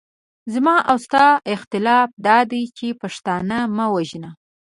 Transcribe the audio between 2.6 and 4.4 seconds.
چې پښتانه مه وژنه.